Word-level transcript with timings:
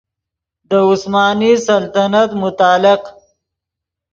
دے 0.69 0.77
عثمانی 0.89 1.51
سلطنت 1.67 2.29
متعلق 2.43 3.01